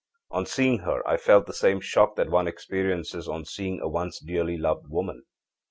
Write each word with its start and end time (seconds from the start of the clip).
On 0.31 0.47
seeing 0.47 0.79
her 0.79 1.07
I 1.07 1.15
felt 1.17 1.45
the 1.45 1.53
same 1.53 1.79
shock 1.79 2.15
that 2.15 2.31
one 2.31 2.47
experiences 2.47 3.27
on 3.27 3.45
seeing 3.45 3.79
a 3.81 3.87
once 3.87 4.19
dearly 4.19 4.57
loved 4.57 4.87
woman. 4.87 5.25